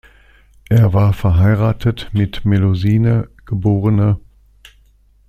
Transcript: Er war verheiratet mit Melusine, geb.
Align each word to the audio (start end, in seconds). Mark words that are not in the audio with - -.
Er 0.67 0.93
war 0.93 1.13
verheiratet 1.13 2.09
mit 2.11 2.43
Melusine, 2.43 3.29
geb. 3.45 3.67